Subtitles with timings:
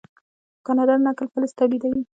[0.65, 2.01] کاناډا د نکل فلز تولیدوي.